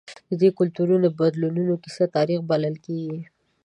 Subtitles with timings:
[0.29, 3.19] د دې کلتورونو د بدلونونو کیسه تاریخ بلل کېږي.